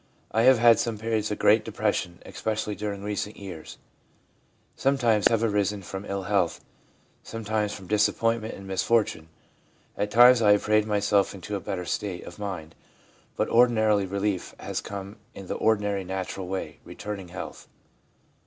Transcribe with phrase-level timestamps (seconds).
[0.31, 3.77] 'I have had some periods of great depression, especially during recent years.
[4.75, 6.59] Sometimes these have arisen from ill health,
[7.21, 9.29] sometimes from disappointment and misfor tune.
[9.95, 12.73] At times I have prayed myself into a better state of mind,
[13.35, 17.67] but ordinarily relief has come in the ordinary, natural way— returning health.'